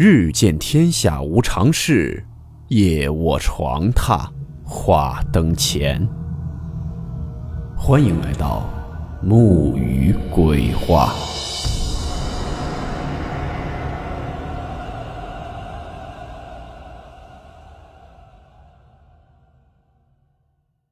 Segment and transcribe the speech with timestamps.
[0.00, 2.24] 日见天下无常事，
[2.68, 4.30] 夜卧床榻
[4.64, 6.08] 话灯前。
[7.76, 8.70] 欢迎来到
[9.20, 11.12] 木鱼鬼话。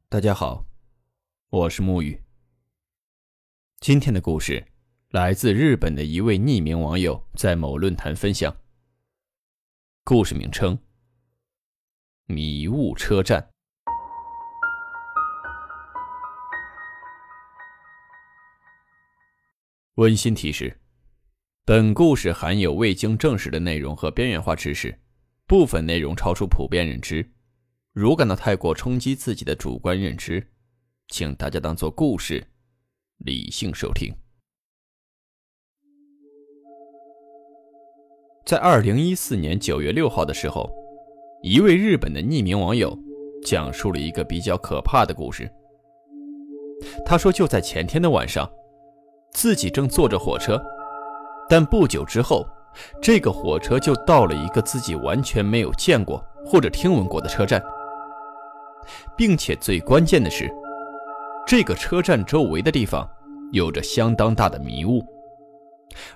[0.09, 0.65] 大家好，
[1.51, 2.21] 我是木鱼。
[3.79, 4.67] 今天的故事
[5.13, 8.53] 来自日本的一位匿名网友在某论坛分享。
[10.09, 10.79] 故事名称：
[12.27, 13.51] 迷雾车站。
[19.97, 20.81] 温馨提示：
[21.65, 24.97] 本故事含有未经证实的内容和边缘化知识，
[25.45, 27.29] 部分内容超出普遍认知。
[27.93, 30.53] 如感到太过冲击自己的主观认知，
[31.09, 32.47] 请大家当做故事。
[33.17, 34.17] 理性收听。
[38.47, 40.71] 在二零一四年九月六号的时候，
[41.43, 42.97] 一位日本的匿名网友
[43.45, 45.51] 讲述了一个比较可怕的故事。
[47.05, 48.49] 他说，就在前天的晚上，
[49.33, 50.63] 自己正坐着火车，
[51.49, 52.47] 但不久之后，
[53.03, 57.61] 这个火车就到了一个自己完全没有见过或者听闻过的车站，
[59.17, 60.49] 并且最关键的是。
[61.49, 63.09] 这个车站周围的地方
[63.51, 65.05] 有着相当大的迷雾，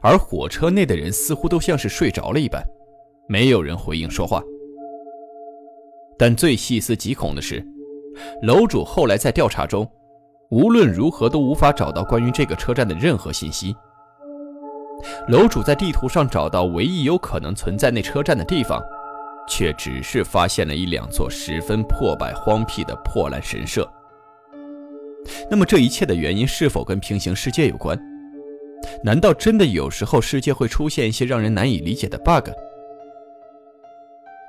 [0.01, 2.63] 而火车内的人似乎都像是睡着了一般，
[3.29, 4.43] 没有人回应说话。
[6.19, 7.65] 但最细思极恐的是，
[8.43, 9.89] 楼主后来在调查中，
[10.51, 13.75] 无论如何都无法找到关于这个车站的任何信息。
[15.29, 18.83] 楼主在地图上找到唯一有可能存在那车站的地方，
[19.49, 23.91] 却只是发现了一两座十分破败荒僻的破烂神社。
[25.51, 27.99] 那么这一切的原因是否跟平行世界有关？
[29.03, 32.51] 难道真的有时候世界会出现一些让人难以理解的 bug？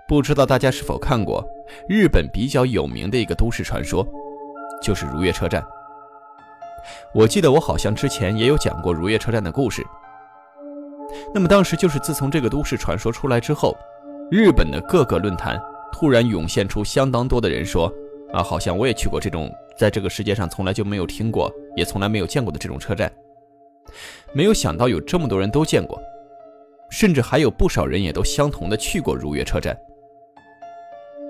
[0.07, 1.43] 不知道大家是否看过
[1.87, 4.05] 日本比较有名的一个都市传说，
[4.81, 5.63] 就是如月车站。
[7.13, 9.85] 我记得我好像之前也有讲过如月车站的故事。
[11.33, 13.77] 那么当时就是自从这个都市传说出来之后，
[14.29, 15.61] 日本的各个论坛
[15.93, 17.91] 突然涌现出相当多的人说。
[18.33, 23.11] 啊，好像我也去过这种在这个世界上从来就没有听过，也从来没有见过的这种车站。
[24.33, 26.01] 没有想到有这么多人都见过，
[26.89, 29.77] 甚至还有不少人也都相同的去过如月车站。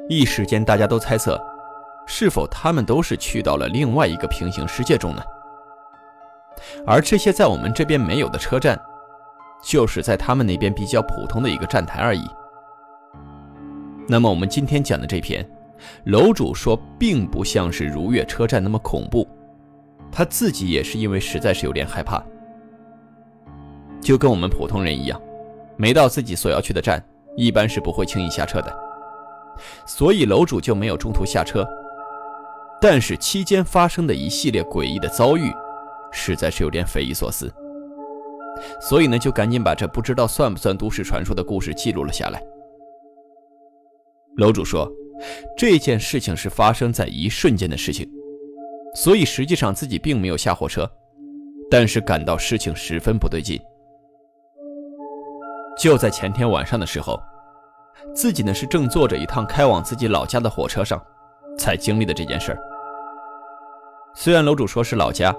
[0.09, 1.41] 一时间，大家都猜测，
[2.05, 5.22] 是否他们都是去到了另外一个平行世界中呢？
[6.85, 8.79] 而这些在我们这边没有的车站，
[9.63, 12.23] 就是在他们那边比较普通的一个站台而已。
[14.07, 15.47] 那么，我们今天讲的这篇。
[16.03, 19.28] 楼主说，并不像是如月车站那么恐怖，
[20.11, 22.23] 他自己也是因为实在是有点害怕，
[24.01, 25.22] 就跟我们普通人一样，
[25.78, 27.03] 没到自己所要去的站，
[27.38, 28.75] 一般是不会轻易下车的，
[29.85, 31.67] 所以楼主就没有中途下车。
[32.81, 35.51] 但是期间发生的一系列诡异的遭遇，
[36.11, 37.53] 实在是有点匪夷所思，
[38.81, 42.41] 所以呢，就赶紧把这不知道算不算都市传说的故事记录了下来。
[44.38, 44.91] 楼主说。
[45.56, 48.09] 这件事情是发生在一瞬间的事情，
[48.95, 50.90] 所以实际上自己并没有下火车，
[51.69, 53.61] 但是感到事情十分不对劲。
[55.81, 57.19] 就在前天晚上的时候，
[58.13, 61.03] 自己呢是正坐着一趟开往自己老家的火车上，
[61.57, 62.59] 才经历的这件事儿。
[64.13, 65.35] 虽然楼主说是老家，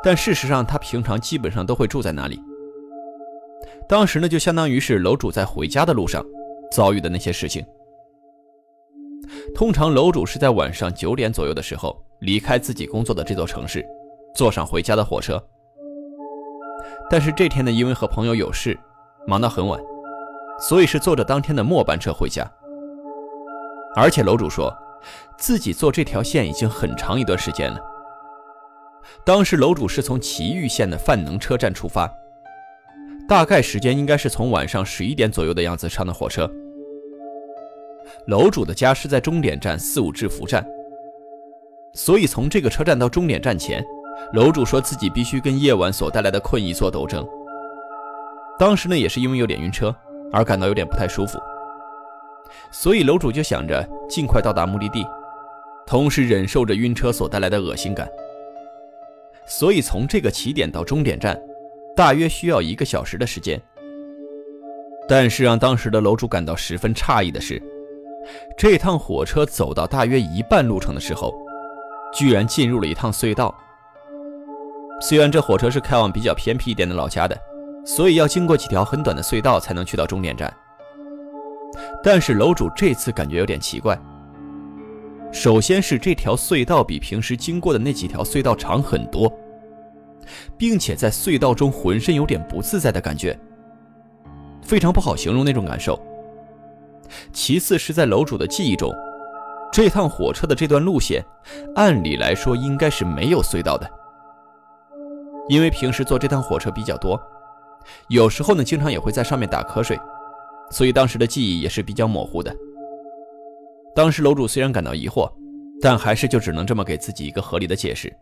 [0.00, 2.40] 但事实上他平常基本上都会住在那里。
[3.88, 6.24] 当时呢就相当于是楼主在回家的路上
[6.70, 7.66] 遭遇的那些事情。
[9.56, 13.84] 通常楼主是在晚上九点左右的时候离开自己工作的这座城市，
[14.36, 15.44] 坐上回家的火车。
[17.10, 18.78] 但是这天呢，因为和朋友有事，
[19.28, 19.78] 忙到很晚，
[20.58, 22.50] 所以是坐着当天的末班车回家。
[23.94, 24.74] 而且楼主说，
[25.36, 27.78] 自己坐这条线已经很长一段时间了。
[29.26, 32.10] 当时楼主是从埼玉县的范能车站出发，
[33.28, 36.50] 大概时间应该是从晚上十一点左右的样子上的火车。
[38.28, 40.66] 楼主的家是在终点站四五制服站，
[41.92, 43.84] 所以从这个车站到终点站前，
[44.32, 47.28] 楼主说自己必须跟夜晚所带来的困意做斗争。
[48.58, 49.94] 当时呢，也是因为有点晕车
[50.32, 51.38] 而感到有点不太舒服，
[52.72, 55.06] 所以楼主就想着尽快到达目的地，
[55.86, 58.08] 同时忍受着晕车所带来的恶心感。
[59.46, 61.40] 所以从这个起点到终点站，
[61.96, 63.60] 大约需要一个小时的时间。
[65.08, 67.62] 但是让当时的楼主感到十分诧异的是。
[68.58, 71.32] 这趟火车走到大约一半路程的时候，
[72.12, 73.56] 居然进入了一趟隧道。
[75.00, 77.34] 虽然这火车是开往比较偏僻一点的老家的，
[77.88, 80.54] 所以要经过几条很短的隧道才能去到终点站，
[82.04, 83.98] 但是楼主这次感觉有点奇怪。
[85.32, 89.32] 首先是这条隧道比平时经过的那几条隧道长很多，
[90.58, 93.34] 并且在隧道中浑身有点不自在的感觉，
[94.60, 95.98] 非常不好形容那种感受。
[97.32, 98.94] 其次是在楼主的记忆中，
[99.72, 101.24] 这趟火车的这段路线，
[101.74, 103.90] 按理来说应该是没有隧道的，
[105.48, 107.18] 因为平时坐这趟火车比较多，
[108.08, 109.98] 有时候呢经常也会在上面打瞌睡，
[110.70, 112.54] 所以当时的记忆也是比较模糊的。
[113.94, 115.30] 当时楼主虽然感到疑惑，
[115.80, 118.12] 但还是就只能这么给自己一个合理的解释。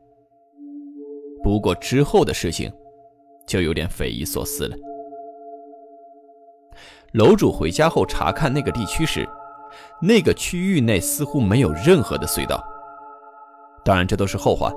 [1.43, 2.73] 不过之后的事情，
[3.47, 4.77] 就有点匪夷所思了。
[7.13, 9.29] 楼主回家后查看那个地区时，
[10.03, 12.63] 那个区域内似乎没有任何的隧道。
[13.85, 14.73] 当然这都是后话。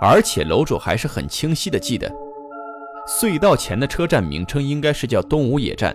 [0.00, 2.10] 而且楼主还是很清晰的记得，
[3.06, 5.94] 隧道前的车站名称应该是叫东吴野站。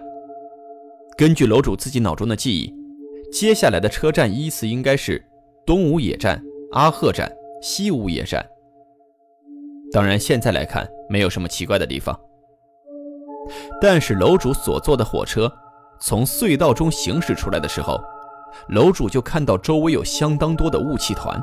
[1.17, 2.77] 根据楼主自己脑中的记忆。
[3.31, 5.23] 接下来的车站依次应该是
[5.63, 8.43] 东吴野站、阿贺站、西吴野站。
[9.91, 12.19] 当然，现在来看没有什么奇怪的地方。
[13.79, 15.51] 但是楼主所坐的火车
[15.99, 18.01] 从隧道中行驶出来的时候，
[18.69, 21.39] 楼主就看到周围有相当多的雾气团。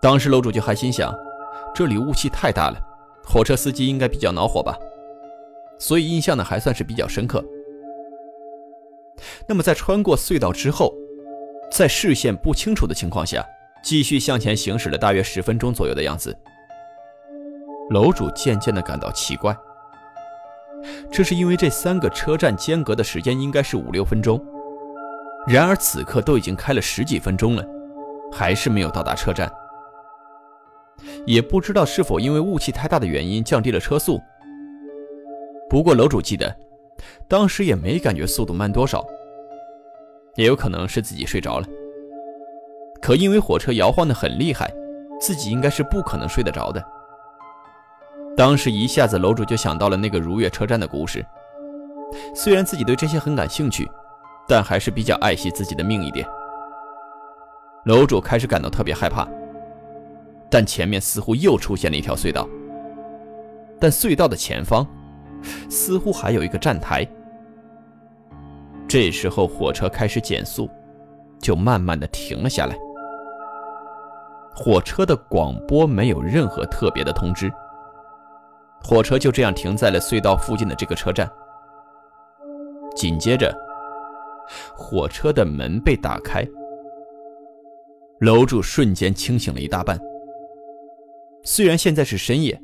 [0.00, 1.14] 当时楼主就还心想，
[1.72, 2.80] 这里雾气太大了，
[3.26, 4.78] 火车司机应该比较恼火吧，
[5.78, 7.44] 所以印象呢还算是比较深刻。
[9.48, 10.94] 那么，在穿过隧道之后，
[11.70, 13.44] 在视线不清楚的情况下，
[13.82, 16.36] 继续向前行驶了大约十分钟左右的样子。
[17.90, 19.56] 楼主渐渐的感到奇怪，
[21.10, 24.40] 这是因为这三个车站间隔的时间应该是五六分钟，
[25.46, 27.64] 然而此刻都已经开了十几分钟了，
[28.32, 29.50] 还是没有到达车站。
[31.26, 34.20] 也不知道是否因为雾气太大的原因降低了车速。
[35.68, 36.54] 不过楼主记得。
[37.28, 39.04] 当时也没感觉速度慢多少，
[40.34, 41.66] 也有可能是自己睡着了。
[43.02, 44.72] 可因为火车摇晃的很厉害，
[45.20, 46.82] 自己应该是不可能睡得着的。
[48.34, 51.24] 当时一下子楼主就想到了那个如月车站的故事。
[52.34, 53.86] 虽然自己对这些很感兴趣，
[54.48, 56.26] 但还是比较爱惜自己的命一点。
[57.84, 59.28] 楼主开始感到特别害怕，
[60.50, 62.48] 但前面似乎又出现了一条隧道，
[63.80, 64.86] 但隧道的前方。
[65.68, 67.06] 似乎还有一个站台。
[68.88, 70.68] 这时候火车开始减速，
[71.38, 72.76] 就慢慢的停了下来。
[74.54, 77.52] 火车的广播没有任何特别的通知，
[78.82, 81.30] 火车就这样停在了隧道附近的这个车站。
[82.96, 83.54] 紧接着，
[84.74, 86.44] 火车的门被打开，
[88.20, 90.00] 楼主瞬间清醒了一大半。
[91.46, 92.60] 虽然现在是深夜。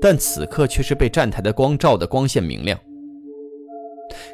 [0.00, 2.76] 但此刻却是被站台的光照的光线明亮。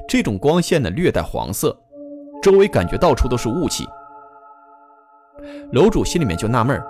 [0.08, 1.78] 这种光线呢略带黄色，
[2.42, 3.84] 周围感觉到处都是雾气。
[5.72, 6.82] 楼主心里面就纳闷儿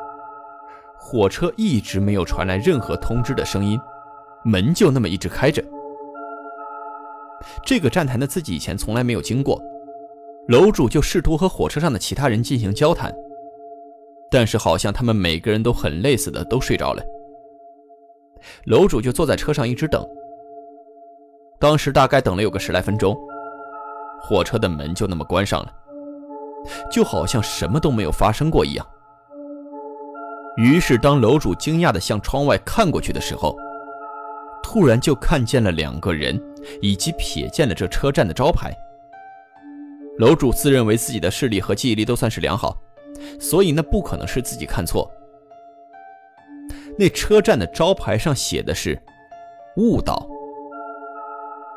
[0.96, 3.76] 火车一直没有传来任何通知的声音，
[4.44, 5.60] 门就那么一直开着。
[7.64, 9.60] 这个站台呢自己以前从来没有经过，
[10.48, 13.12] 楼主就试图和火车上的其他人进行交谈，
[14.30, 17.02] 但是好像他们每个人都很累似的，都睡着了。
[18.64, 20.06] 楼主就坐在车上一直等，
[21.58, 23.16] 当时大概等了有个十来分钟，
[24.20, 25.72] 火车的门就那么关上了，
[26.90, 28.86] 就好像什么都没有发生过一样。
[30.56, 33.56] 于是，当楼主惊讶地向窗外看过去的时候，
[34.62, 36.40] 突然就看见了两个人，
[36.80, 38.72] 以及瞥见了这车站的招牌。
[40.18, 42.74] 楼主自认为自己的视力和记忆力都算是良好，
[43.40, 45.10] 所以那不可能是自己看错。
[46.98, 48.98] 那车站的招牌上写的是
[49.76, 50.26] “雾岛”，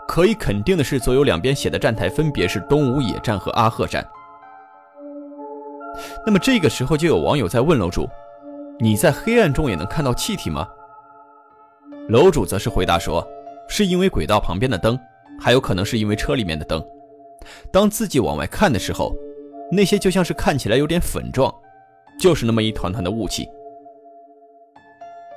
[0.08, 4.08] 可以肯定的是，左右两边写的站台分别是东吴野站和阿贺站。
[6.26, 8.08] 那么这个时候，就有网友在问楼主
[8.80, 10.68] ：“你在黑暗中也能看到气体吗？”
[12.08, 13.28] 楼主则是回答说
[13.68, 14.98] ：“是因为轨道旁边的灯，
[15.40, 16.82] 还有可能是因为车里面的灯。
[17.72, 19.14] 当自己往外看的时候，
[19.72, 21.54] 那些就像是看起来有点粉状，
[22.20, 23.48] 就是那么一团团的雾气。”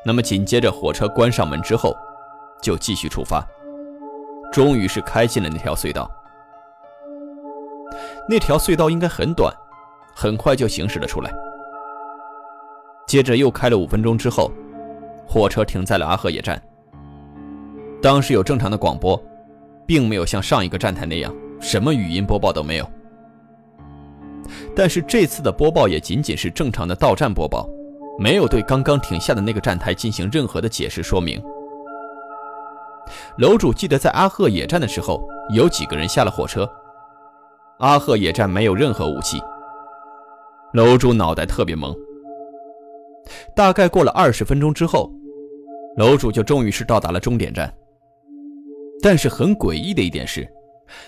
[0.05, 1.95] 那么紧接着，火车关上门之后，
[2.61, 3.47] 就继续出发，
[4.51, 6.11] 终于是开进了那条隧道。
[8.29, 9.55] 那条隧道应该很短，
[10.15, 11.33] 很快就行驶了出来。
[13.07, 14.51] 接着又开了五分钟之后，
[15.27, 16.61] 火车停在了阿贺野站。
[18.01, 19.23] 当时有正常的广播，
[19.87, 22.91] 并没有像上一个站台那样什么语音播报都没有。
[24.75, 27.69] 但是这次的播报也仅仅是正常的到站播报。
[28.19, 31.43] 没有对刚刚停下的那个站台进行任何的解释说明。
[33.39, 36.69] 楼主记得在阿赫野站的时候，有几个人下了火车，
[37.79, 39.41] 阿赫野站没有任何武器。
[40.73, 41.95] 楼主脑袋特别懵。
[43.57, 45.11] 大概过了二十分钟之后，
[45.97, 47.73] 楼主就终于是到达了终点站。
[49.03, 50.47] 但是很诡异的一点是，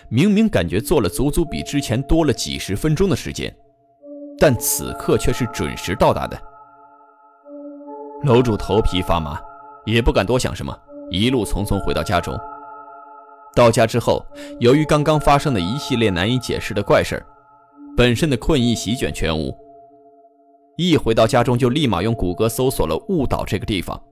[0.08, 3.54] 明明感觉坐了足足比之前多了几十分钟的时间，
[4.38, 6.40] 但此刻却是准时到达的。
[8.22, 9.38] 楼主头皮发麻，
[9.84, 10.74] 也不敢多想什么，
[11.10, 12.38] 一路匆匆回到家中。
[13.54, 14.24] 到家之后，
[14.60, 17.24] 由于刚刚发生的一系列难以解释的怪事
[17.96, 19.56] 本身的困意席卷全无。
[20.76, 24.02] 一回到家中，就立马用谷歌搜索了雾岛这个地方。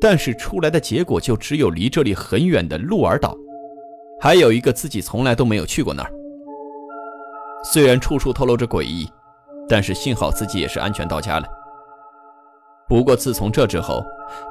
[0.00, 3.36] 但是出来的结果就只有离这里很远的鹿儿岛，
[4.24, 6.10] 还有一个自己从来都没有去过那儿。
[7.62, 9.06] 虽然处处透露着诡异，
[9.68, 11.46] 但是幸好自己也是安全到家了。
[12.88, 14.02] 不过自从这之后，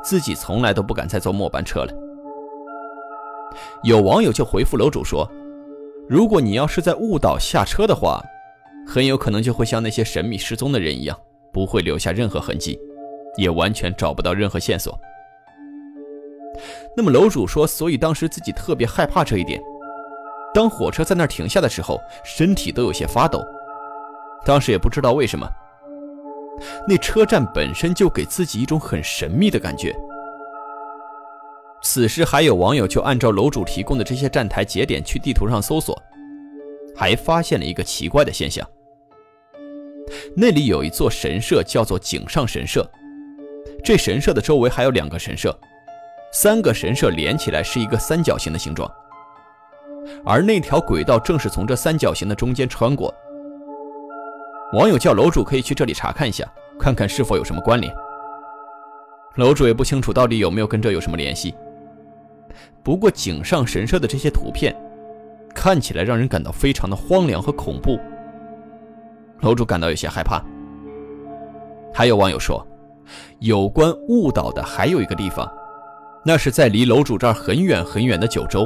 [0.03, 1.93] 自己从来都不敢再坐末班车了。
[3.81, 5.27] 有网友就回复楼主说
[6.07, 8.21] ：“如果你要是在误导下车的话，
[8.85, 11.19] 很有可能就会像那些神秘失踪的人一样，
[11.51, 12.79] 不会留下任何痕迹，
[13.37, 14.95] 也完全找不到任何线索。”
[16.95, 19.61] 那么楼主说，所以当时自己特别害怕这一点。
[20.53, 23.43] 当火车在那儿停下的时候，身体都有些发抖。
[24.45, 25.47] 当时也不知道为什么，
[26.87, 29.95] 那车站本身就给自己一种很神秘的感觉。
[31.81, 35.99] 此时还有网友就按照楼主提供的这些站台节点去地图上搜索，
[36.95, 38.65] 还发现了一个奇怪的现象：
[40.35, 42.89] 那里有一座神社，叫做井上神社。
[43.83, 45.57] 这神社的周围还有两个神社。
[46.33, 48.91] 三个神社连起来是一个三角形的形状，
[50.25, 53.13] 而那条轨道正是从这三角形的中间穿过。
[54.73, 56.43] 网友叫楼主可以去这里查看一下，
[56.79, 57.93] 看看是否有什么关联。
[59.35, 61.53] 楼主也不清楚到底有没有跟这有什么联系。
[62.81, 64.75] 不过井上神社的这些图片
[65.53, 67.99] 看起来让人感到非常的荒凉和恐怖，
[69.41, 70.43] 楼主感到有些害怕。
[71.93, 72.65] 还有网友说，
[73.37, 75.47] 有关雾岛的还有一个地方。
[76.25, 78.65] 那是在离楼主这儿很远很远的九州，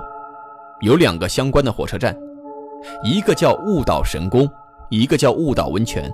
[0.81, 2.15] 有两个相关的火车站，
[3.03, 4.47] 一个叫雾岛神宫，
[4.89, 6.11] 一个叫雾岛温泉。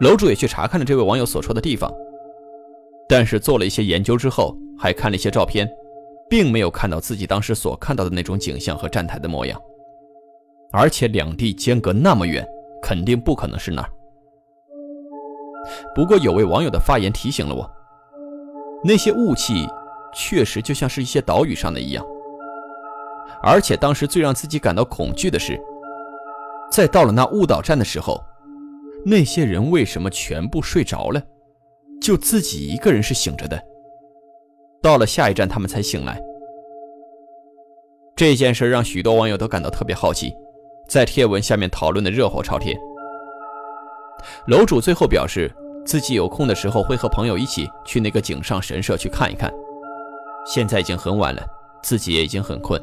[0.00, 1.90] 楼主也去查看了这位网友所说的地方，
[3.08, 5.66] 但是做了一些研究之后，还看了一些照片，
[6.28, 9.58] 并没有看到自己当时所看到的那种景象和站台的模样，
[10.72, 12.46] 而且两地间隔那么远，
[12.82, 13.88] 肯定不可能是那儿。
[15.94, 17.70] 不过有位网友的发言提醒了我。
[18.82, 19.66] 那些雾气
[20.14, 22.04] 确实就像是一些岛屿上的一样，
[23.42, 25.60] 而且当时最让自己感到恐惧的是，
[26.72, 28.18] 在到了那雾岛站的时候，
[29.04, 31.22] 那些人为什么全部睡着了，
[32.00, 33.62] 就自己一个人是醒着的。
[34.82, 36.18] 到了下一站，他们才醒来。
[38.16, 40.34] 这件事让许多网友都感到特别好奇，
[40.88, 42.74] 在贴文下面讨论的热火朝天。
[44.46, 45.54] 楼主最后表示。
[45.84, 49.52] 自己有空的时候会和朋友一起去那个井上神社去看一看。
[50.46, 51.44] 现在已经很晚了，
[51.82, 52.80] 自己也已经很困，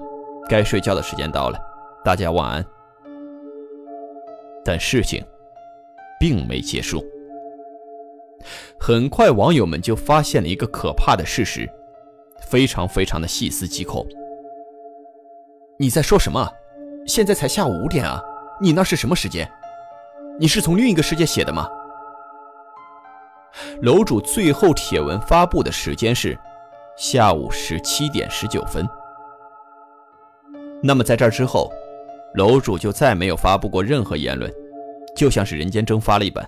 [0.48, 1.58] 该睡觉的时间到了，
[2.04, 2.66] 大家晚安。
[4.63, 5.24] 但事情
[6.20, 7.04] 并没结束，
[8.80, 11.70] 很快网友们就发现了一个可怕的事实，
[12.42, 14.06] 非常非常的细思极恐。
[15.80, 16.50] 你在说什么？
[17.06, 18.22] 现在才下午五点啊！
[18.60, 19.50] 你那是什么时间？
[20.39, 21.70] 你是从另一个世界写的吗？
[23.82, 26.38] 楼主最后帖文发布的时间是
[26.96, 28.88] 下午十七点十九分。
[30.82, 31.72] 那么在这之后，
[32.36, 34.51] 楼主就再没有发布过任何言论，
[35.16, 36.48] 就像是人间蒸发了一般。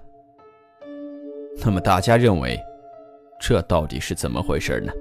[1.64, 2.60] 那么大家认为，
[3.40, 4.94] 这到底是怎么回事呢？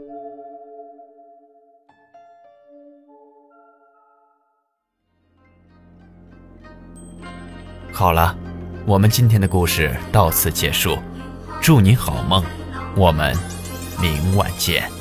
[7.93, 8.37] 好了，
[8.87, 10.97] 我们今天的故事到此结束。
[11.61, 12.43] 祝你好梦，
[12.97, 13.37] 我们
[14.01, 14.98] 明晚见。